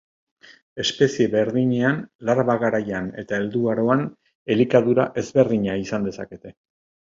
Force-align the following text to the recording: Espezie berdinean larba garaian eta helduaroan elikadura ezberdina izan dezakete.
Espezie 0.83 1.27
berdinean 1.35 1.99
larba 2.29 2.55
garaian 2.65 3.11
eta 3.25 3.39
helduaroan 3.41 4.03
elikadura 4.57 5.09
ezberdina 5.25 5.79
izan 5.87 6.11
dezakete. 6.13 6.57